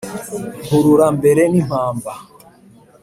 mpurura 0.65 1.07
mbere 1.17 1.43
n'impambara 1.51 2.19